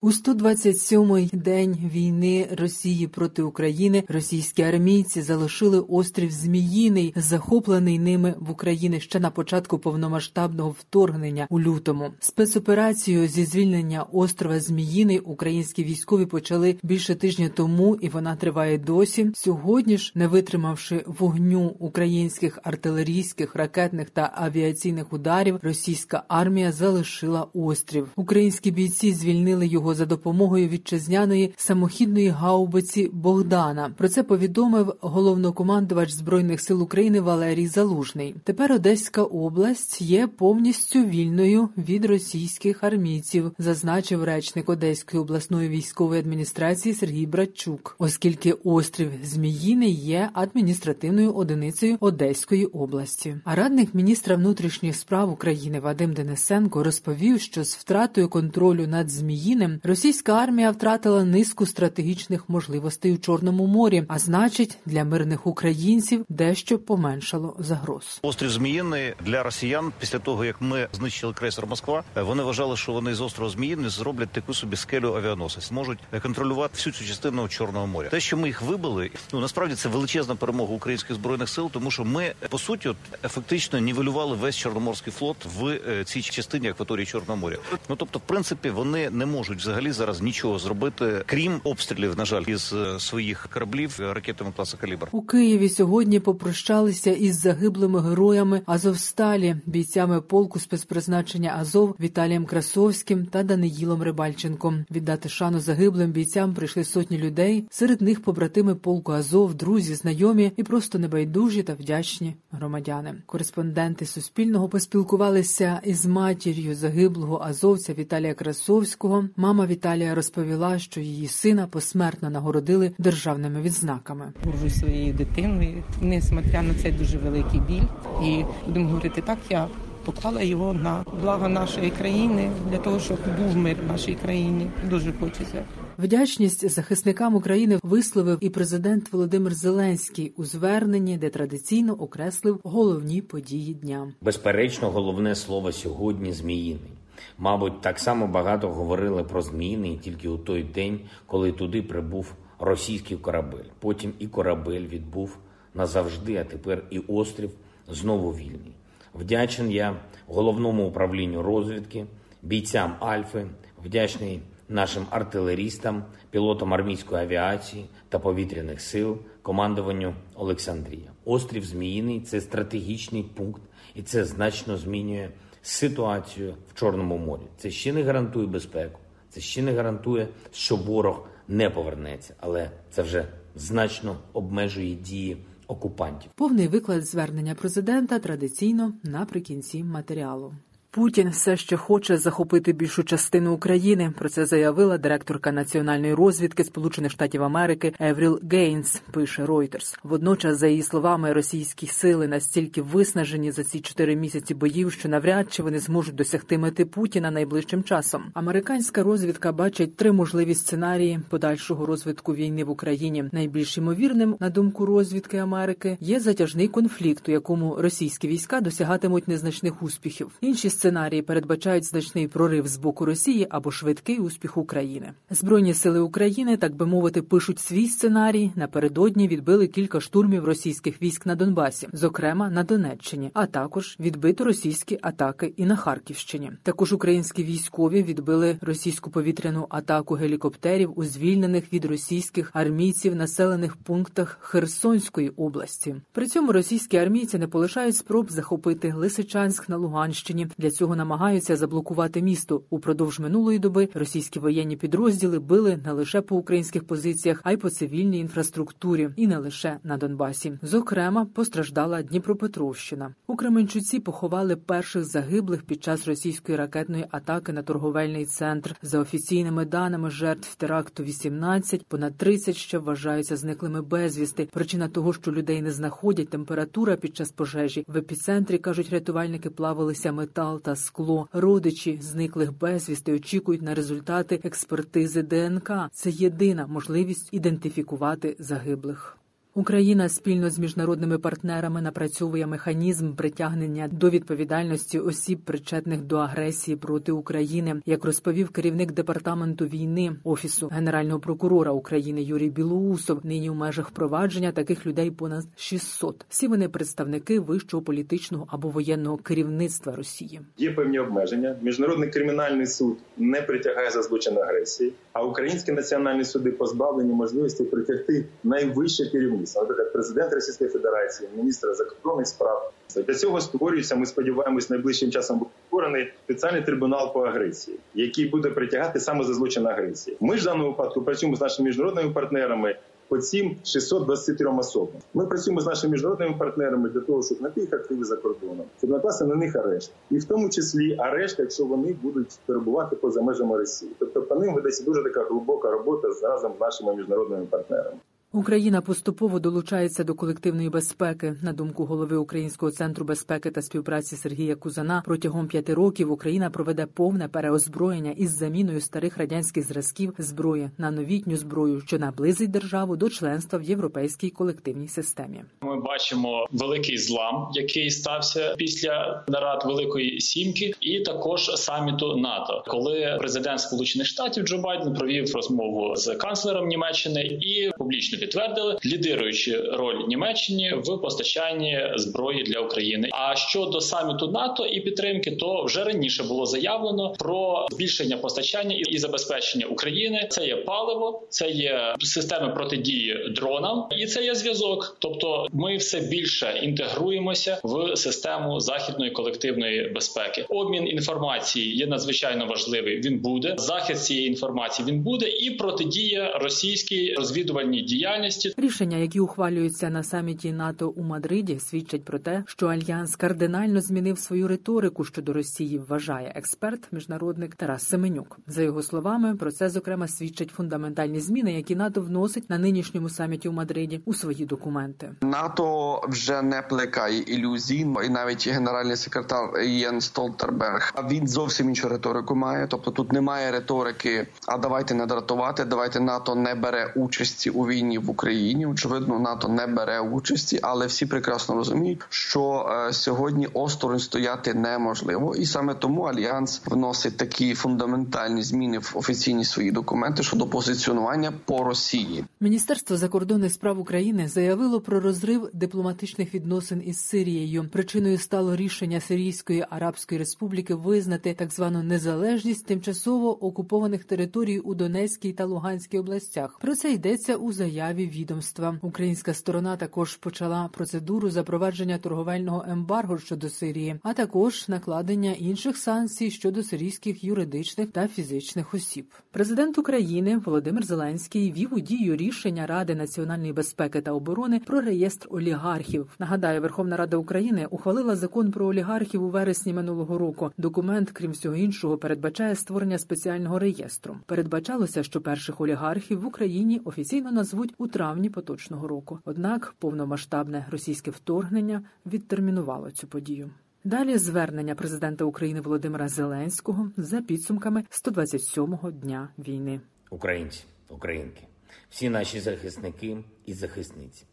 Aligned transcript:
У 0.00 0.10
127-й 0.10 1.30
день 1.32 1.90
війни 1.94 2.48
Росії 2.58 3.06
проти 3.06 3.42
України 3.42 4.04
російські 4.08 4.62
армійці 4.62 5.22
залишили 5.22 5.80
острів 5.80 6.30
Зміїний, 6.30 7.12
захоплений 7.16 7.98
ними 7.98 8.34
в 8.40 8.50
Україні 8.50 9.00
ще 9.00 9.20
на 9.20 9.30
початку 9.30 9.78
повномасштабного 9.78 10.70
вторгнення 10.70 11.46
у 11.50 11.60
лютому. 11.60 12.10
Спецоперацію 12.20 13.26
зі 13.26 13.44
звільнення 13.44 14.02
острова 14.12 14.60
Зміїний 14.60 15.18
українські 15.18 15.84
військові 15.84 16.26
почали 16.26 16.76
більше 16.82 17.14
тижня 17.14 17.50
тому, 17.54 17.96
і 17.96 18.08
вона 18.08 18.36
триває 18.36 18.78
досі. 18.78 19.30
Сьогодні 19.34 19.98
ж, 19.98 20.12
не 20.14 20.28
витримавши 20.28 21.04
вогню 21.06 21.76
українських 21.78 22.58
артилерійських, 22.62 23.54
ракетних 23.54 24.10
та 24.10 24.32
авіаційних 24.34 25.12
ударів, 25.12 25.58
російська 25.62 26.22
армія 26.28 26.72
залишила 26.72 27.46
острів. 27.54 28.08
Українські 28.16 28.70
бійці 28.70 29.12
звільнили 29.12 29.66
його 29.66 29.87
за 29.94 30.06
допомогою 30.06 30.68
вітчизняної 30.68 31.54
самохідної 31.56 32.28
гаубиці 32.28 33.10
Богдана. 33.12 33.90
Про 33.96 34.08
це 34.08 34.22
повідомив 34.22 34.94
головнокомандувач 35.00 36.10
збройних 36.10 36.60
сил 36.60 36.82
України 36.82 37.20
Валерій 37.20 37.66
Залужний. 37.66 38.34
Тепер 38.44 38.72
Одеська 38.72 39.22
область 39.22 40.02
є 40.02 40.26
повністю 40.26 41.04
вільною 41.04 41.68
від 41.78 42.04
російських 42.04 42.84
армійців, 42.84 43.52
зазначив 43.58 44.24
речник 44.24 44.68
Одеської 44.68 45.22
обласної 45.22 45.68
військової 45.68 46.20
адміністрації 46.20 46.94
Сергій 46.94 47.26
Братчук, 47.26 47.96
оскільки 47.98 48.52
острів 48.52 49.10
Зміїний 49.24 49.94
є 49.94 50.30
адміністративною 50.32 51.32
одиницею 51.32 51.96
Одеської 52.00 52.66
області. 52.66 53.36
А 53.44 53.54
радник 53.54 53.94
міністра 53.94 54.36
внутрішніх 54.36 54.96
справ 54.96 55.32
України 55.32 55.80
Вадим 55.80 56.12
Денисенко 56.12 56.82
розповів, 56.82 57.40
що 57.40 57.64
з 57.64 57.76
втратою 57.76 58.28
контролю 58.28 58.86
над 58.86 59.10
Зміїним 59.10 59.77
російська 59.82 60.32
армія 60.32 60.70
втратила 60.70 61.24
низку 61.24 61.66
стратегічних 61.66 62.48
можливостей 62.48 63.12
у 63.12 63.18
Чорному 63.18 63.66
морі, 63.66 64.04
а 64.08 64.18
значить, 64.18 64.78
для 64.86 65.04
мирних 65.04 65.46
українців 65.46 66.24
дещо 66.28 66.78
поменшало 66.78 67.56
загроз. 67.58 68.18
Острів 68.22 68.50
Зміїний 68.50 69.14
для 69.24 69.42
росіян 69.42 69.92
після 70.00 70.18
того, 70.18 70.44
як 70.44 70.60
ми 70.60 70.88
знищили 70.92 71.32
крейсер 71.32 71.66
Москва, 71.66 72.04
вони 72.14 72.42
вважали, 72.42 72.76
що 72.76 72.92
вони 72.92 73.14
з 73.14 73.20
острова 73.20 73.50
Зміїний 73.50 73.90
зроблять 73.90 74.30
таку 74.30 74.54
собі 74.54 74.76
скелю 74.76 75.14
авіаносець, 75.14 75.70
можуть 75.70 75.98
контролювати 76.22 76.74
всю 76.76 76.94
цю 76.94 77.04
частину 77.04 77.48
Чорного 77.48 77.86
моря. 77.86 78.08
Те, 78.08 78.20
що 78.20 78.36
ми 78.36 78.48
їх 78.48 78.62
вибили, 78.62 79.10
ну 79.32 79.40
насправді 79.40 79.74
це 79.74 79.88
величезна 79.88 80.34
перемога 80.34 80.74
українських 80.74 81.16
збройних 81.16 81.48
сил, 81.48 81.70
тому 81.72 81.90
що 81.90 82.04
ми 82.04 82.34
по 82.48 82.58
суті 82.58 82.88
от, 82.88 82.96
ефектично 83.24 83.78
нівелювали 83.78 84.36
весь 84.36 84.56
чорноморський 84.56 85.12
флот 85.12 85.36
в 85.58 85.66
е, 85.66 86.04
цій 86.04 86.22
частині 86.22 86.68
акваторії 86.68 87.06
Чорного 87.06 87.36
моря. 87.36 87.56
Ну 87.88 87.96
тобто, 87.96 88.18
в 88.18 88.22
принципі, 88.22 88.70
вони 88.70 89.10
не 89.10 89.26
можуть 89.26 89.60
взагалі 89.68 89.92
зараз 89.92 90.22
нічого 90.22 90.58
зробити, 90.58 91.22
крім 91.26 91.60
обстрілів, 91.64 92.18
на 92.18 92.24
жаль, 92.24 92.42
із 92.46 92.72
е, 92.72 93.00
своїх 93.00 93.48
кораблів 93.52 93.98
е, 94.00 94.14
ракетами 94.14 94.52
класу 94.56 94.76
калібр. 94.80 95.08
У 95.12 95.22
Києві 95.22 95.68
сьогодні 95.68 96.20
попрощалися 96.20 97.10
із 97.10 97.40
загиблими 97.40 98.00
героями 98.00 98.60
Азовсталі, 98.66 99.56
бійцями 99.66 100.20
полку 100.20 100.58
спецпризначення 100.58 101.56
Азов 101.60 101.96
Віталієм 102.00 102.44
Красовським 102.44 103.26
та 103.26 103.42
Даниїлом 103.42 104.02
Рибальченком. 104.02 104.84
Віддати 104.90 105.28
шану 105.28 105.60
загиблим 105.60 106.10
бійцям 106.10 106.54
прийшли 106.54 106.84
сотні 106.84 107.18
людей. 107.18 107.64
Серед 107.70 108.00
них 108.00 108.22
побратими 108.22 108.74
полку 108.74 109.12
Азов, 109.12 109.54
друзі, 109.54 109.94
знайомі 109.94 110.52
і 110.56 110.62
просто 110.62 110.98
небайдужі 110.98 111.62
та 111.62 111.74
вдячні 111.74 112.34
громадяни. 112.52 113.14
Кореспонденти 113.26 114.06
Суспільного 114.06 114.68
поспілкувалися 114.68 115.80
із 115.84 116.06
матір'ю 116.06 116.74
загиблого 116.74 117.40
азовця 117.42 117.94
Віталія 117.94 118.34
Красовського. 118.34 119.24
Мама 119.36 119.57
Віталія 119.66 120.14
розповіла, 120.14 120.78
що 120.78 121.00
її 121.00 121.26
сина 121.26 121.66
посмертно 121.66 122.30
нагородили 122.30 122.92
державними 122.98 123.62
відзнаками. 123.62 124.32
Горжусь 124.44 124.78
своєю 124.78 125.14
дитиною, 125.14 125.82
несмотря 126.00 126.62
на 126.62 126.74
цей 126.74 126.92
дуже 126.92 127.18
великий 127.18 127.60
біль. 127.60 127.88
І 128.24 128.44
будемо 128.66 128.88
говорити 128.88 129.22
так, 129.26 129.38
я 129.50 129.68
поклала 130.04 130.42
його 130.42 130.72
на 130.72 131.04
благо 131.20 131.48
нашої 131.48 131.90
країни 131.90 132.50
для 132.70 132.78
того, 132.78 133.00
щоб 133.00 133.18
був 133.38 133.56
мир 133.56 133.76
в 133.84 133.92
нашій 133.92 134.14
країні. 134.14 134.70
Дуже 134.90 135.12
хочеться. 135.12 135.64
Вдячність 135.98 136.70
захисникам 136.70 137.34
України 137.34 137.78
висловив 137.82 138.38
і 138.40 138.50
президент 138.50 139.12
Володимир 139.12 139.54
Зеленський 139.54 140.32
у 140.36 140.44
зверненні, 140.44 141.18
де 141.18 141.30
традиційно 141.30 141.92
окреслив 141.92 142.60
головні 142.64 143.22
події 143.22 143.74
дня. 143.74 144.12
Безперечно, 144.20 144.90
головне 144.90 145.34
слово 145.34 145.72
сьогодні 145.72 146.32
зміїний. 146.32 146.97
Мабуть, 147.38 147.80
так 147.80 147.98
само 147.98 148.26
багато 148.26 148.68
говорили 148.68 149.24
про 149.24 149.42
зміїний 149.42 149.96
тільки 149.96 150.28
у 150.28 150.38
той 150.38 150.62
день, 150.62 151.00
коли 151.26 151.52
туди 151.52 151.82
прибув 151.82 152.34
російський 152.58 153.16
корабель. 153.16 153.64
Потім 153.78 154.12
і 154.18 154.26
корабель 154.26 154.86
відбув 154.86 155.38
назавжди, 155.74 156.36
а 156.36 156.44
тепер 156.44 156.82
і 156.90 156.98
острів 156.98 157.50
знову 157.88 158.32
вільний. 158.32 158.72
Вдячен 159.14 159.70
я 159.70 159.96
головному 160.26 160.88
управлінню 160.88 161.42
розвідки, 161.42 162.06
бійцям 162.42 162.94
Альфи, 163.00 163.46
вдячний 163.84 164.40
нашим 164.68 165.06
артилерістам, 165.10 166.04
пілотам 166.30 166.74
армійської 166.74 167.22
авіації 167.22 167.84
та 168.08 168.18
повітряних 168.18 168.80
сил, 168.80 169.18
командуванню 169.42 170.14
Олександрія. 170.34 171.10
Острів 171.24 171.64
Зміїний 171.64 172.20
це 172.20 172.40
стратегічний 172.40 173.22
пункт, 173.22 173.62
і 173.94 174.02
це 174.02 174.24
значно 174.24 174.76
змінює 174.76 175.28
ситуацію 175.68 176.54
в 176.70 176.74
Чорному 176.74 177.18
морі. 177.18 177.42
Це 177.56 177.70
ще 177.70 177.92
не 177.92 178.02
гарантує 178.02 178.46
безпеку, 178.46 179.00
це 179.30 179.40
ще 179.40 179.62
не 179.62 179.72
гарантує, 179.72 180.28
що 180.52 180.76
ворог 180.76 181.28
не 181.48 181.70
повернеться, 181.70 182.34
але 182.40 182.70
це 182.90 183.02
вже 183.02 183.28
значно 183.54 184.16
обмежує 184.32 184.94
дії 184.94 185.36
окупантів. 185.66 186.30
Повний 186.34 186.68
виклад 186.68 187.06
звернення 187.06 187.54
президента 187.54 188.18
традиційно 188.18 188.92
наприкінці 189.02 189.84
матеріалу. 189.84 190.54
Путін 190.90 191.28
все 191.28 191.56
ще 191.56 191.76
хоче 191.76 192.16
захопити 192.16 192.72
більшу 192.72 193.04
частину 193.04 193.54
України. 193.54 194.12
Про 194.18 194.28
це 194.28 194.46
заявила 194.46 194.98
директорка 194.98 195.52
національної 195.52 196.14
розвідки 196.14 196.64
Сполучених 196.64 197.12
Штатів 197.12 197.42
Америки 197.42 197.94
Евріл 198.00 198.40
Гейнс. 198.52 199.02
Пише 199.10 199.44
Reuters. 199.44 199.98
Водночас, 200.02 200.58
за 200.58 200.66
її 200.66 200.82
словами, 200.82 201.32
російські 201.32 201.86
сили 201.86 202.28
настільки 202.28 202.82
виснажені 202.82 203.52
за 203.52 203.64
ці 203.64 203.80
чотири 203.80 204.16
місяці 204.16 204.54
боїв, 204.54 204.92
що 204.92 205.08
навряд 205.08 205.52
чи 205.52 205.62
вони 205.62 205.78
зможуть 205.78 206.14
досягти 206.14 206.58
мети 206.58 206.84
Путіна 206.84 207.30
найближчим 207.30 207.82
часом. 207.82 208.22
Американська 208.34 209.02
розвідка 209.02 209.52
бачить 209.52 209.96
три 209.96 210.12
можливі 210.12 210.54
сценарії 210.54 211.20
подальшого 211.28 211.86
розвитку 211.86 212.34
війни 212.34 212.64
в 212.64 212.70
Україні. 212.70 213.24
Найбільш 213.32 213.78
ймовірним, 213.78 214.36
на 214.40 214.50
думку 214.50 214.86
розвідки 214.86 215.36
Америки, 215.36 215.98
є 216.00 216.20
затяжний 216.20 216.68
конфлікт, 216.68 217.28
у 217.28 217.32
якому 217.32 217.76
російські 217.78 218.28
війська 218.28 218.60
досягатимуть 218.60 219.28
незначних 219.28 219.82
успіхів. 219.82 220.30
Інші 220.40 220.70
сценарії 220.78 221.22
передбачають 221.22 221.84
значний 221.84 222.28
прорив 222.28 222.68
з 222.68 222.76
боку 222.76 223.04
Росії 223.04 223.46
або 223.50 223.70
швидкий 223.70 224.18
успіх 224.18 224.56
України. 224.56 225.12
Збройні 225.30 225.74
сили 225.74 226.00
України, 226.00 226.56
так 226.56 226.74
би 226.74 226.86
мовити, 226.86 227.22
пишуть 227.22 227.58
свій 227.58 227.86
сценарій. 227.88 228.50
Напередодні 228.56 229.28
відбили 229.28 229.66
кілька 229.66 230.00
штурмів 230.00 230.44
російських 230.44 231.02
військ 231.02 231.26
на 231.26 231.34
Донбасі, 231.34 231.88
зокрема 231.92 232.50
на 232.50 232.62
Донеччині, 232.62 233.30
а 233.34 233.46
також 233.46 233.96
відбито 234.00 234.44
російські 234.44 234.98
атаки 235.02 235.52
і 235.56 235.64
на 235.64 235.76
Харківщині. 235.76 236.52
Також 236.62 236.92
українські 236.92 237.44
військові 237.44 238.02
відбили 238.02 238.58
російську 238.60 239.10
повітряну 239.10 239.66
атаку 239.70 240.14
гелікоптерів 240.14 240.92
у 240.96 241.04
звільнених 241.04 241.72
від 241.72 241.84
російських 241.84 242.50
армійців 242.52 243.16
населених 243.16 243.76
пунктах 243.76 244.38
Херсонської 244.40 245.28
області. 245.28 245.94
При 246.12 246.26
цьому 246.26 246.52
російські 246.52 246.96
армійці 246.96 247.38
не 247.38 247.46
полишають 247.46 247.96
спроб 247.96 248.30
захопити 248.30 248.92
Лисичанськ 248.92 249.68
на 249.68 249.76
Луганщині 249.76 250.48
для 250.58 250.67
для 250.68 250.72
цього 250.74 250.96
намагаються 250.96 251.56
заблокувати 251.56 252.22
місто. 252.22 252.62
Упродовж 252.70 253.20
минулої 253.20 253.58
доби 253.58 253.88
російські 253.94 254.38
воєнні 254.38 254.76
підрозділи 254.76 255.38
били 255.38 255.80
не 255.84 255.92
лише 255.92 256.20
по 256.20 256.36
українських 256.36 256.86
позиціях, 256.86 257.40
а 257.44 257.52
й 257.52 257.56
по 257.56 257.70
цивільній 257.70 258.18
інфраструктурі, 258.18 259.10
і 259.16 259.26
не 259.26 259.38
лише 259.38 259.78
на 259.84 259.96
Донбасі. 259.96 260.58
Зокрема, 260.62 261.24
постраждала 261.24 262.02
Дніпропетровщина. 262.02 263.14
У 263.26 263.36
Кременчуці 263.36 264.00
поховали 264.00 264.56
перших 264.56 265.04
загиблих 265.04 265.62
під 265.62 265.84
час 265.84 266.06
російської 266.06 266.58
ракетної 266.58 267.06
атаки 267.10 267.52
на 267.52 267.62
торговельний 267.62 268.26
центр. 268.26 268.76
За 268.82 269.00
офіційними 269.00 269.64
даними 269.64 270.10
жертв 270.10 270.54
теракту 270.54 271.02
18, 271.02 271.86
понад 271.86 272.16
30 272.16 272.56
ще 272.56 272.78
вважаються 272.78 273.36
зниклими 273.36 273.82
безвісти. 273.82 274.48
Причина 274.52 274.88
того, 274.88 275.12
що 275.12 275.32
людей 275.32 275.62
не 275.62 275.70
знаходять, 275.70 276.28
температура 276.28 276.96
під 276.96 277.16
час 277.16 277.32
пожежі 277.32 277.84
в 277.88 277.96
епіцентрі 277.96 278.58
кажуть 278.58 278.90
рятувальники, 278.90 279.50
плавилися 279.50 280.12
метал 280.12 280.57
та 280.58 280.76
скло. 280.76 281.28
Родичі 281.32 281.98
зниклих 282.02 282.58
безвісти 282.58 283.12
очікують 283.12 283.62
на 283.62 283.74
результати 283.74 284.40
експертизи 284.44 285.22
ДНК. 285.22 285.72
Це 285.92 286.10
єдина 286.10 286.66
можливість 286.66 287.28
ідентифікувати 287.32 288.36
загиблих. 288.38 289.17
Україна 289.58 290.08
спільно 290.08 290.50
з 290.50 290.58
міжнародними 290.58 291.18
партнерами 291.18 291.82
напрацьовує 291.82 292.46
механізм 292.46 293.12
притягнення 293.12 293.88
до 293.92 294.10
відповідальності 294.10 294.98
осіб, 294.98 295.38
причетних 295.44 296.02
до 296.02 296.16
агресії 296.16 296.76
проти 296.76 297.12
України, 297.12 297.82
як 297.86 298.04
розповів 298.04 298.48
керівник 298.48 298.92
департаменту 298.92 299.66
війни 299.66 300.16
офісу 300.24 300.68
генерального 300.72 301.20
прокурора 301.20 301.72
України 301.72 302.22
Юрій 302.22 302.50
Білоусов. 302.50 303.26
Нині 303.26 303.50
в 303.50 303.54
межах 303.54 303.88
впровадження 303.88 304.52
таких 304.52 304.86
людей 304.86 305.10
понад 305.10 305.44
600. 305.56 306.26
Всі 306.28 306.48
вони 306.48 306.68
представники 306.68 307.40
вищого 307.40 307.82
політичного 307.82 308.46
або 308.48 308.68
воєнного 308.68 309.16
керівництва 309.16 309.96
Росії. 309.96 310.40
Є 310.58 310.70
певні 310.70 310.98
обмеження. 310.98 311.56
Міжнародний 311.62 312.10
кримінальний 312.10 312.66
суд 312.66 312.96
не 313.16 313.42
притягає 313.42 313.90
за 313.90 314.02
злочин 314.02 314.38
агресії, 314.38 314.92
а 315.12 315.24
українські 315.24 315.72
національні 315.72 316.24
суди 316.24 316.50
позбавлені 316.50 317.12
можливості 317.12 317.64
притягти 317.64 318.24
найвище 318.44 319.06
керівництво 319.10 319.47
наприклад, 319.56 319.92
президент 319.92 320.32
Російської 320.32 320.70
Федерації, 320.70 321.28
міністр 321.36 321.74
закордонних 321.74 322.26
справ. 322.26 322.72
Для 322.96 323.14
цього 323.14 323.40
створюється. 323.40 323.96
Ми 323.96 324.06
сподіваємось, 324.06 324.70
найближчим 324.70 325.10
часом 325.10 325.38
буде 325.38 325.50
створений 325.66 326.12
спеціальний 326.24 326.62
трибунал 326.62 327.12
по 327.12 327.20
агресії, 327.20 327.78
який 327.94 328.28
буде 328.28 328.50
притягати 328.50 329.00
саме 329.00 329.24
за 329.24 329.34
злочин 329.34 329.66
агресії. 329.66 330.16
Ми 330.20 330.36
ж 330.36 330.42
в 330.42 330.44
даному 330.44 330.70
випадку 330.70 331.02
працюємо 331.02 331.36
з 331.36 331.40
нашими 331.40 331.68
міжнародними 331.68 332.10
партнерами. 332.10 332.76
По 333.08 333.18
цим 333.18 333.56
623 333.64 334.46
особам 334.46 335.00
ми 335.14 335.26
працюємо 335.26 335.60
з 335.60 335.66
нашими 335.66 335.92
міжнародними 335.92 336.34
партнерами 336.38 336.88
для 336.88 337.00
того, 337.00 337.22
щоб 337.22 337.38
знайти 337.38 337.60
їх 337.60 337.72
активи 337.72 338.04
за 338.04 338.16
кордоном, 338.16 338.66
щоб 338.78 338.90
накласти 338.90 339.24
на 339.24 339.34
них 339.34 339.56
арешт, 339.56 339.92
і 340.10 340.18
в 340.18 340.24
тому 340.24 340.48
числі 340.48 340.96
арешт, 340.98 341.38
якщо 341.38 341.64
вони 341.64 341.96
будуть 342.02 342.38
перебувати 342.46 342.96
поза 342.96 343.22
межами 343.22 343.58
Росії. 343.58 343.92
Тобто 343.98 344.22
по 344.22 344.34
ним 344.34 344.54
ведеться 344.54 344.84
дуже 344.84 345.02
така 345.02 345.24
глибока 345.24 345.70
робота 345.70 346.08
разом 346.22 346.52
з 346.58 346.60
нашими 346.60 346.96
міжнародними 346.96 347.46
партнерами. 347.46 347.96
Україна 348.32 348.80
поступово 348.80 349.40
долучається 349.40 350.04
до 350.04 350.14
колективної 350.14 350.68
безпеки. 350.68 351.34
На 351.42 351.52
думку 351.52 351.84
голови 351.84 352.16
Українського 352.16 352.72
центру 352.72 353.04
безпеки 353.04 353.50
та 353.50 353.62
співпраці 353.62 354.16
Сергія 354.16 354.54
Кузана, 354.54 355.02
протягом 355.04 355.48
п'яти 355.48 355.74
років 355.74 356.12
Україна 356.12 356.50
проведе 356.50 356.86
повне 356.86 357.28
переозброєння 357.28 358.10
із 358.10 358.30
заміною 358.30 358.80
старих 358.80 359.18
радянських 359.18 359.66
зразків 359.66 360.14
зброї 360.18 360.70
на 360.78 360.90
новітню 360.90 361.36
зброю, 361.36 361.80
що 361.80 361.98
наблизить 361.98 362.50
державу 362.50 362.96
до 362.96 363.10
членства 363.10 363.58
в 363.58 363.62
європейській 363.62 364.30
колективній 364.30 364.88
системі. 364.88 365.40
Ми 365.60 365.80
бачимо 365.80 366.46
великий 366.52 366.98
злам, 366.98 367.48
який 367.52 367.90
стався 367.90 368.54
після 368.58 369.24
нарад 369.28 369.62
Великої 369.66 370.20
Сімки, 370.20 370.74
і 370.80 371.00
також 371.00 371.50
саміту 371.54 372.16
НАТО, 372.16 372.64
коли 372.66 373.16
президент 373.18 373.60
Сполучених 373.60 374.06
Штатів 374.06 374.44
Джо 374.44 374.58
Байден 374.58 374.94
провів 374.94 375.34
розмову 375.34 375.96
з 375.96 376.14
канцлером 376.14 376.68
Німеччини 376.68 377.22
і 377.22 377.70
публічно 377.78 378.17
підтвердили 378.18 378.76
лідируючи 378.86 379.60
роль 379.60 380.06
Німеччині 380.08 380.74
в 380.76 381.00
постачанні 381.02 381.80
зброї 381.96 382.42
для 382.42 382.60
України. 382.60 383.08
А 383.12 383.36
щодо 383.36 383.80
саміту 383.80 384.30
НАТО 384.30 384.66
і 384.66 384.80
підтримки, 384.80 385.30
то 385.30 385.64
вже 385.64 385.84
раніше 385.84 386.22
було 386.22 386.46
заявлено 386.46 387.12
про 387.18 387.66
збільшення 387.70 388.16
постачання 388.16 388.76
і 388.88 388.98
забезпечення 388.98 389.66
України. 389.66 390.26
Це 390.30 390.46
є 390.46 390.56
паливо, 390.56 391.22
це 391.28 391.50
є 391.50 391.94
системи 391.98 392.54
протидії 392.54 393.32
дронам, 393.36 393.86
і 393.98 394.06
це 394.06 394.24
є 394.24 394.34
зв'язок. 394.34 394.96
Тобто, 394.98 395.46
ми 395.52 395.76
все 395.76 396.00
більше 396.00 396.60
інтегруємося 396.62 397.60
в 397.64 397.96
систему 397.96 398.60
західної 398.60 399.10
колективної 399.10 399.88
безпеки. 399.88 400.46
Обмін 400.48 400.88
інформації 400.88 401.76
є 401.76 401.86
надзвичайно 401.86 402.46
важливий. 402.46 403.00
Він 403.00 403.18
буде 403.18 403.54
захист 403.58 404.04
цієї 404.04 404.26
інформації. 404.26 404.88
Він 404.88 405.00
буде 405.00 405.28
і 405.28 405.50
протидія 405.50 406.38
російській 406.38 407.14
розвідувальній 407.14 407.82
діяльності 407.82 408.07
діяльності. 408.08 408.54
Рішення, 408.56 408.96
які 408.96 409.20
ухвалюються 409.20 409.90
на 409.90 410.02
саміті 410.02 410.52
НАТО 410.52 410.88
у 410.88 411.02
Мадриді, 411.02 411.58
свідчать 411.58 412.04
про 412.04 412.18
те, 412.18 412.44
що 412.46 412.66
альянс 412.66 413.16
кардинально 413.16 413.80
змінив 413.80 414.18
свою 414.18 414.48
риторику 414.48 415.04
щодо 415.04 415.32
Росії. 415.32 415.78
Вважає 415.88 416.32
експерт, 416.36 416.92
міжнародник 416.92 417.54
Тарас 417.54 417.88
Семенюк. 417.88 418.38
За 418.46 418.62
його 418.62 418.82
словами, 418.82 419.36
про 419.36 419.52
це 419.52 419.70
зокрема 419.70 420.08
свідчать 420.08 420.50
фундаментальні 420.50 421.20
зміни, 421.20 421.52
які 421.52 421.76
НАТО 421.76 422.00
вносить 422.00 422.50
на 422.50 422.58
нинішньому 422.58 423.08
саміті 423.08 423.48
у 423.48 423.52
Мадриді 423.52 424.00
у 424.04 424.14
свої 424.14 424.46
документи. 424.46 425.10
НАТО 425.20 426.00
вже 426.08 426.42
не 426.42 426.62
плекає 426.62 427.18
ілюзій, 427.18 427.86
і 428.04 428.08
навіть 428.08 428.48
генеральний 428.48 428.96
секретар 428.96 429.60
Єн 429.60 430.00
Столтерберг. 430.00 430.92
А 430.94 431.08
він 431.08 431.28
зовсім 431.28 431.68
іншу 431.68 431.88
риторику 431.88 432.34
має. 432.34 432.66
Тобто 432.66 432.90
тут 432.90 433.12
немає 433.12 433.50
риторики. 433.52 434.26
А 434.46 434.58
давайте 434.58 434.94
не 434.94 435.06
дратувати. 435.06 435.64
Давайте 435.64 436.00
НАТО 436.00 436.34
не 436.34 436.54
бере 436.54 436.92
участі 436.96 437.50
у 437.50 437.66
війні 437.66 437.97
в 437.98 438.10
Україні. 438.10 438.66
Очевидно, 438.66 439.18
НАТО 439.18 439.48
не 439.48 439.66
бере 439.66 440.00
участі, 440.00 440.58
але 440.62 440.86
всі 440.86 441.06
прекрасно 441.06 441.54
розуміють, 441.54 442.00
що 442.08 442.70
е, 442.88 442.92
сьогодні 442.92 443.46
осторонь 443.46 443.98
стояти 443.98 444.54
неможливо, 444.54 445.36
і 445.36 445.46
саме 445.46 445.74
тому 445.74 446.02
альянс 446.02 446.62
вносить 446.66 447.16
такі 447.16 447.54
фундаментальні 447.54 448.42
зміни 448.42 448.78
в 448.78 448.92
офіційні 448.94 449.44
свої 449.44 449.70
документи 449.70 450.22
щодо 450.22 450.46
позиціонування 450.46 451.32
по 451.44 451.64
Росії. 451.64 452.24
Міністерство 452.40 452.96
закордонних 452.96 453.52
справ 453.52 453.78
України 453.78 454.28
заявило 454.28 454.80
про 454.80 455.00
розрив 455.00 455.50
дипломатичних 455.52 456.34
відносин 456.34 456.82
із 456.86 457.00
Сирією. 457.00 457.68
Причиною 457.72 458.18
стало 458.18 458.56
рішення 458.56 459.00
Сирійської 459.00 459.66
Арабської 459.70 460.18
Республіки 460.18 460.74
визнати 460.74 461.34
так 461.34 461.52
звану 461.52 461.82
незалежність 461.82 462.66
тимчасово 462.66 463.44
окупованих 463.44 464.04
територій 464.04 464.58
у 464.58 464.74
Донецькій 464.74 465.32
та 465.32 465.44
Луганській 465.44 465.98
областях. 465.98 466.58
Про 466.60 466.74
це 466.74 466.92
йдеться 466.92 467.36
у 467.36 467.52
заяві 467.52 467.87
відомства. 467.94 468.78
Українська 468.82 469.34
сторона 469.34 469.76
також 469.76 470.16
почала 470.16 470.68
процедуру 470.72 471.30
запровадження 471.30 471.98
торговельного 471.98 472.64
ембарго 472.68 473.18
щодо 473.18 473.48
Сирії, 473.48 474.00
а 474.02 474.12
також 474.12 474.68
накладення 474.68 475.32
інших 475.32 475.76
санкцій 475.76 476.30
щодо 476.30 476.62
сирійських 476.62 477.24
юридичних 477.24 477.90
та 477.90 478.08
фізичних 478.08 478.74
осіб. 478.74 479.06
Президент 479.30 479.78
України 479.78 480.40
Володимир 480.44 480.84
Зеленський 480.84 481.52
вів 481.52 481.74
у 481.74 481.80
дію 481.80 482.16
рішення 482.16 482.66
Ради 482.66 482.94
національної 482.94 483.52
безпеки 483.52 484.00
та 484.00 484.12
оборони 484.12 484.60
про 484.66 484.80
реєстр 484.80 485.28
олігархів. 485.30 486.10
Нагадаю, 486.18 486.60
Верховна 486.60 486.96
Рада 486.96 487.16
України 487.16 487.66
ухвалила 487.70 488.16
закон 488.16 488.50
про 488.50 488.66
олігархів 488.66 489.22
у 489.22 489.28
вересні 489.28 489.72
минулого 489.72 490.18
року. 490.18 490.50
Документ, 490.58 491.10
крім 491.10 491.30
всього 491.30 491.56
іншого, 491.56 491.98
передбачає 491.98 492.54
створення 492.54 492.98
спеціального 492.98 493.58
реєстру. 493.58 494.16
Передбачалося, 494.26 495.02
що 495.02 495.20
перших 495.20 495.60
олігархів 495.60 496.20
в 496.20 496.26
Україні 496.26 496.80
офіційно 496.84 497.32
назвуть 497.32 497.74
у 497.78 497.88
травні 497.88 498.30
поточного 498.30 498.88
року. 498.88 499.18
Однак 499.24 499.74
повномасштабне 499.78 500.66
російське 500.70 501.10
вторгнення 501.10 501.82
відтермінувало 502.06 502.90
цю 502.90 503.06
подію. 503.06 503.50
Далі 503.84 504.18
звернення 504.18 504.74
президента 504.74 505.24
України 505.24 505.60
Володимира 505.60 506.08
Зеленського 506.08 506.90
за 506.96 507.20
підсумками 507.20 507.84
127-го 507.90 508.90
дня 508.90 509.28
війни. 509.38 509.80
Українці, 510.10 510.64
українки, 510.88 511.46
всі 511.90 512.08
наші 512.08 512.40
захисники 512.40 513.24
і 513.46 513.54
захисниці. 513.54 514.24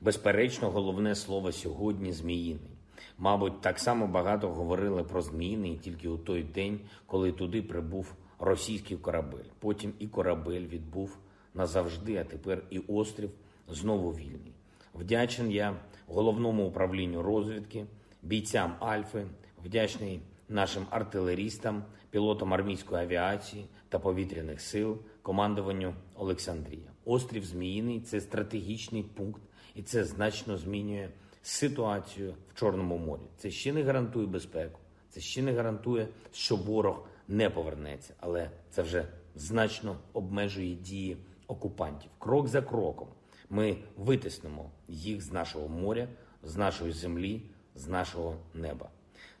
Безперечно, 0.00 0.70
головне 0.70 1.14
слово 1.14 1.52
сьогодні 1.52 2.12
зміїний. 2.12 2.70
Мабуть, 3.18 3.60
так 3.60 3.78
само 3.78 4.06
багато 4.06 4.48
говорили 4.48 5.04
про 5.04 5.22
зміїний 5.22 5.76
тільки 5.76 6.08
у 6.08 6.18
той 6.18 6.42
день, 6.42 6.80
коли 7.06 7.32
туди 7.32 7.62
прибув 7.62 8.14
російський 8.38 8.96
корабель. 8.96 9.44
Потім 9.58 9.92
і 9.98 10.06
корабель 10.06 10.66
відбув 10.66 11.18
назавжди, 11.54 12.16
а 12.16 12.24
тепер 12.24 12.62
і 12.70 12.78
острів 12.78 13.30
знову 13.68 14.10
вільний. 14.10 14.52
Вдячен 14.94 15.50
я 15.50 15.76
головному 16.06 16.66
управлінню 16.66 17.22
розвідки, 17.22 17.86
бійцям 18.22 18.76
Альфи, 18.80 19.26
вдячний 19.64 20.20
нашим 20.48 20.86
артилерістам, 20.90 21.84
пілотам 22.10 22.54
армійської 22.54 23.02
авіації 23.02 23.66
та 23.88 23.98
повітряних 23.98 24.60
сил, 24.60 24.98
командуванню 25.22 25.94
Олександрія. 26.14 26.90
Острів 27.04 27.44
Зміїний 27.44 28.00
це 28.00 28.20
стратегічний 28.20 29.02
пункт, 29.02 29.42
і 29.74 29.82
це 29.82 30.04
значно 30.04 30.56
змінює 30.56 31.08
ситуацію 31.42 32.34
в 32.50 32.58
Чорному 32.58 32.98
морі. 32.98 33.20
Це 33.36 33.50
ще 33.50 33.72
не 33.72 33.82
гарантує 33.82 34.26
безпеку, 34.26 34.80
Це 35.10 35.20
ще 35.20 35.42
не 35.42 35.52
гарантує, 35.52 36.08
що 36.32 36.56
ворог 36.56 37.06
не 37.28 37.50
повернеться, 37.50 38.14
але 38.20 38.50
це 38.70 38.82
вже 38.82 39.08
значно 39.36 39.96
обмежує 40.12 40.74
дії 40.74 41.16
окупантів. 41.46 42.10
Крок 42.18 42.48
за 42.48 42.62
кроком 42.62 43.08
ми 43.50 43.76
витиснемо 43.96 44.70
їх 44.88 45.22
з 45.22 45.32
нашого 45.32 45.68
моря, 45.68 46.08
з 46.42 46.56
нашої 46.56 46.92
землі, 46.92 47.42
з 47.74 47.88
нашого 47.88 48.36
неба. 48.54 48.88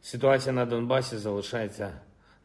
Ситуація 0.02 0.52
на 0.52 0.66
Донбасі 0.66 1.16
залишається 1.16 1.92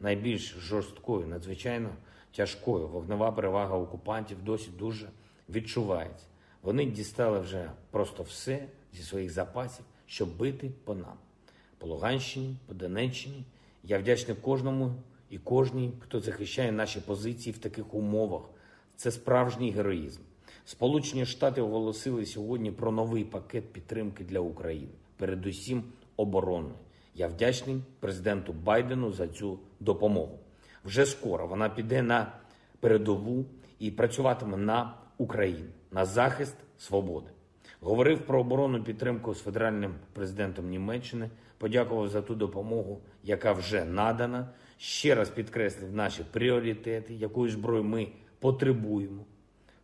найбільш 0.00 0.54
жорсткою, 0.54 1.26
надзвичайно 1.26 1.90
тяжкою. 2.36 2.88
Вогнева 2.88 3.32
перевага 3.32 3.76
окупантів 3.76 4.42
досі 4.42 4.70
дуже 4.78 5.08
відчувається. 5.48 6.26
Вони 6.62 6.84
дістали 6.84 7.38
вже 7.40 7.70
просто 7.90 8.22
все 8.22 8.66
зі 8.92 9.02
своїх 9.02 9.30
запасів, 9.30 9.84
щоб 10.06 10.36
бити 10.36 10.70
по 10.84 10.94
нам. 10.94 11.16
По 11.78 11.86
Луганщині, 11.86 12.56
по 12.66 12.74
Донеччині. 12.74 13.44
Я 13.82 13.98
вдячний 13.98 14.36
кожному 14.36 14.94
і 15.30 15.38
кожній, 15.38 15.92
хто 16.00 16.20
захищає 16.20 16.72
наші 16.72 17.00
позиції 17.00 17.52
в 17.52 17.58
таких 17.58 17.94
умовах. 17.94 18.42
Це 19.00 19.10
справжній 19.10 19.70
героїзм. 19.70 20.20
Сполучені 20.64 21.26
Штати 21.26 21.60
оголосили 21.60 22.26
сьогодні 22.26 22.70
про 22.70 22.92
новий 22.92 23.24
пакет 23.24 23.72
підтримки 23.72 24.24
для 24.24 24.40
України, 24.40 24.92
передусім 25.16 25.82
оборонної. 26.16 26.74
Я 27.14 27.28
вдячний 27.28 27.82
президенту 28.00 28.52
Байдену 28.52 29.12
за 29.12 29.28
цю 29.28 29.58
допомогу. 29.80 30.38
Вже 30.84 31.06
скоро 31.06 31.46
вона 31.46 31.68
піде 31.68 32.02
на 32.02 32.32
передову 32.80 33.44
і 33.78 33.90
працюватиме 33.90 34.56
на 34.56 34.94
Україну, 35.18 35.70
на 35.90 36.04
захист 36.04 36.56
свободи. 36.78 37.30
Говорив 37.80 38.26
про 38.26 38.40
оборонну 38.40 38.84
підтримку 38.84 39.34
з 39.34 39.42
федеральним 39.42 39.94
президентом 40.12 40.68
Німеччини. 40.68 41.30
Подякував 41.58 42.08
за 42.08 42.22
ту 42.22 42.34
допомогу, 42.34 43.00
яка 43.24 43.52
вже 43.52 43.84
надана. 43.84 44.48
Ще 44.78 45.14
раз 45.14 45.30
підкреслив 45.30 45.94
наші 45.94 46.22
пріоритети, 46.32 47.14
якої 47.14 47.52
зброї 47.52 47.82
ми 47.82 48.08
потребуємо. 48.40 49.24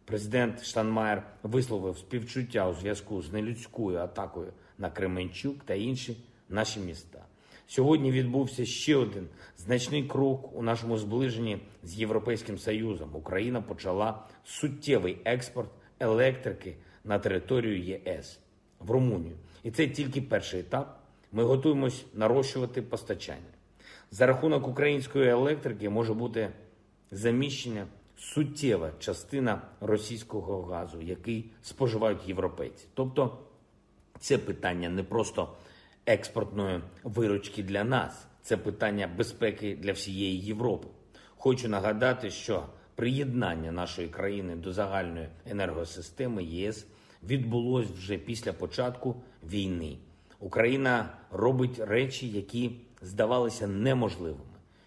Президент 0.04 0.64
Штанмаєр 0.64 1.22
висловив 1.42 1.98
співчуття 1.98 2.68
у 2.68 2.74
зв'язку 2.74 3.22
з 3.22 3.32
нелюдською 3.32 3.98
атакою 3.98 4.52
на 4.78 4.90
Кременчук 4.90 5.64
та 5.64 5.74
інші 5.74 6.16
наші 6.48 6.80
міста. 6.80 7.24
Сьогодні 7.66 8.12
відбувся 8.12 8.66
ще 8.66 8.96
один 8.96 9.28
значний 9.58 10.04
крок 10.04 10.56
у 10.56 10.62
нашому 10.62 10.98
зближенні 10.98 11.58
з 11.82 11.94
Європейським 11.94 12.58
Союзом. 12.58 13.10
Україна 13.12 13.60
почала 13.60 14.24
суттєвий 14.44 15.18
експорт 15.24 15.70
електрики 16.00 16.76
на 17.04 17.18
територію 17.18 17.82
ЄС 17.82 18.38
в 18.80 18.90
Румунію. 18.90 19.36
І 19.62 19.70
це 19.70 19.88
тільки 19.88 20.22
перший 20.22 20.60
етап. 20.60 21.00
Ми 21.32 21.44
готуємось 21.44 22.04
нарощувати 22.14 22.82
постачання. 22.82 23.40
За 24.10 24.26
рахунок 24.26 24.68
української 24.68 25.28
електрики 25.28 25.88
може 25.88 26.14
бути 26.14 26.50
заміщення 27.10 27.86
суттєва 28.16 28.92
частина 28.98 29.62
російського 29.80 30.62
газу, 30.62 31.00
який 31.00 31.50
споживають 31.62 32.28
європейці. 32.28 32.86
Тобто 32.94 33.38
це 34.18 34.38
питання 34.38 34.88
не 34.88 35.02
просто 35.02 35.48
експортної 36.06 36.80
виручки 37.04 37.62
для 37.62 37.84
нас, 37.84 38.26
це 38.42 38.56
питання 38.56 39.10
безпеки 39.16 39.76
для 39.76 39.92
всієї 39.92 40.40
Європи. 40.40 40.88
Хочу 41.36 41.68
нагадати, 41.68 42.30
що 42.30 42.66
приєднання 42.94 43.72
нашої 43.72 44.08
країни 44.08 44.56
до 44.56 44.72
загальної 44.72 45.28
енергосистеми 45.46 46.44
ЄС 46.44 46.86
відбулось 47.22 47.86
вже 47.86 48.18
після 48.18 48.52
початку 48.52 49.22
війни. 49.42 49.98
Україна 50.40 51.10
робить 51.30 51.78
речі, 51.78 52.28
які 52.28 52.70
здавалися 53.02 53.66
неможливими. 53.66 54.40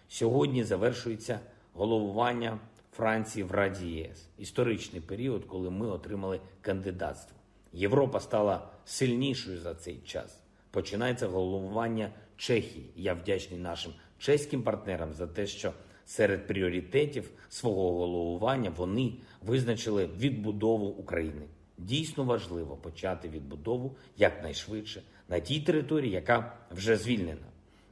Сьогодні 0.08 0.64
завершується 0.64 1.40
головування 1.72 2.58
Франції 2.92 3.44
в 3.44 3.50
Раді 3.50 3.86
ЄС. 3.86 4.28
Історичний 4.38 5.00
період, 5.00 5.44
коли 5.44 5.70
ми 5.70 5.86
отримали 5.86 6.40
кандидатство. 6.60 7.36
Європа 7.72 8.20
стала 8.20 8.68
сильнішою 8.84 9.58
за 9.58 9.74
цей 9.74 9.98
час. 10.04 10.40
Починається 10.70 11.26
головування 11.26 12.10
Чехії. 12.36 12.90
Я 12.96 13.14
вдячний 13.14 13.60
нашим 13.60 13.92
чеським 14.18 14.62
партнерам 14.62 15.12
за 15.12 15.26
те, 15.26 15.46
що 15.46 15.72
серед 16.06 16.46
пріоритетів 16.46 17.30
свого 17.48 17.98
головування 17.98 18.72
вони 18.76 19.12
визначили 19.42 20.06
відбудову 20.06 20.86
України. 20.86 21.46
Дійсно 21.78 22.24
важливо 22.24 22.76
почати 22.76 23.28
відбудову 23.28 23.96
якнайшвидше 24.16 25.02
на 25.28 25.40
тій 25.40 25.60
території, 25.60 26.12
яка 26.12 26.56
вже 26.70 26.96
звільнена. 26.96 27.46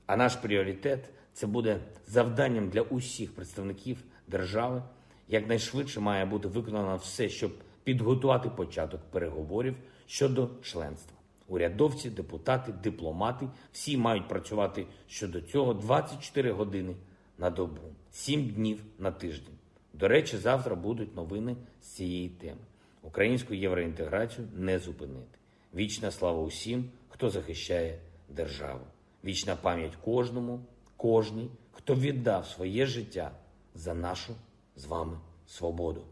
А 0.06 0.16
наш 0.16 0.36
пріоритет 0.36 1.10
це 1.32 1.46
буде 1.46 1.80
завданням 2.06 2.68
для 2.68 2.82
усіх 2.82 3.34
представників 3.34 4.04
держави. 4.28 4.82
Якнайшвидше 5.28 6.00
має 6.00 6.24
бути 6.24 6.48
виконано 6.48 6.96
все, 6.96 7.28
щоб 7.28 7.52
підготувати 7.84 8.48
початок 8.48 9.00
переговорів 9.10 9.76
щодо 10.06 10.50
членства. 10.62 11.16
Урядовці, 11.48 12.10
депутати, 12.10 12.72
дипломати 12.82 13.48
всі 13.72 13.96
мають 13.96 14.28
працювати 14.28 14.86
щодо 15.06 15.40
цього 15.40 15.74
24 15.74 16.52
години 16.52 16.94
на 17.38 17.50
добу, 17.50 17.80
7 18.10 18.48
днів 18.48 18.82
на 18.98 19.10
тиждень. 19.10 19.54
До 19.92 20.08
речі, 20.08 20.36
завтра 20.36 20.74
будуть 20.74 21.16
новини 21.16 21.56
з 21.82 21.86
цієї 21.86 22.28
теми. 22.28 22.60
Українську 23.02 23.54
євроінтеграцію 23.54 24.48
не 24.56 24.78
зупинити. 24.78 25.38
Вічна 25.74 26.10
слава 26.10 26.42
усім, 26.42 26.90
хто 27.08 27.30
захищає 27.30 27.98
державу. 28.28 28.84
Вічна 29.24 29.56
пам'ять 29.56 29.96
кожному, 30.04 30.60
кожній, 30.96 31.50
хто 31.72 31.94
віддав 31.94 32.46
своє 32.46 32.86
життя 32.86 33.30
за 33.78 33.94
нашу 33.94 34.34
з 34.76 34.84
вами 34.84 35.16
свободу, 35.46 36.04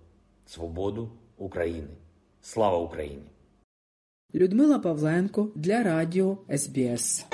свободу 0.46 1.10
України. 1.36 1.96
Слава 2.40 2.78
Україні! 2.78 3.30
Людмила 4.34 4.78
Павленко 4.78 5.52
для 5.54 5.82
Радіо 5.82 6.38
СБС. 6.56 7.26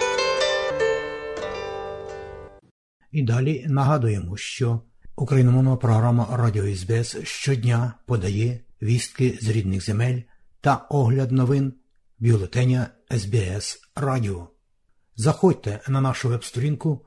І 3.12 3.22
далі 3.22 3.66
нагадуємо, 3.68 4.36
що 4.36 4.80
україномовна 5.16 5.76
програма 5.76 6.28
Радіо 6.30 6.76
СБС 6.76 7.16
щодня 7.22 7.94
подає 8.06 8.60
вістки 8.82 9.38
з 9.42 9.48
рідних 9.48 9.84
земель 9.84 10.20
та 10.60 10.86
огляд 10.90 11.32
новин 11.32 11.72
бюлетеня 12.18 12.86
СБС 13.10 13.80
Радіо. 13.96 14.48
Заходьте 15.16 15.80
на 15.88 16.00
нашу 16.00 16.28
веб-сторінку 16.28 17.06